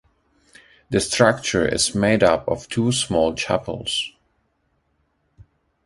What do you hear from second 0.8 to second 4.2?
The structure is made up of two small chapels.